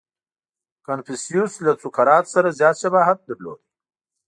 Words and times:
•کنفوسیوس 0.85 1.53
له 1.65 1.71
سوکرات 1.81 2.25
سره 2.33 2.55
زیات 2.59 2.75
شباهت 2.83 3.17
درلود. 3.27 3.59